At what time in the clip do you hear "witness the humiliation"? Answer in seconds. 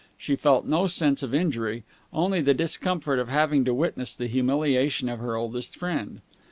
3.75-5.07